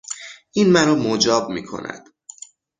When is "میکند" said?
1.49-2.09